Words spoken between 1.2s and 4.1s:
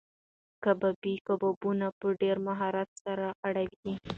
کبابونه په ډېر مهارت سره اړوي.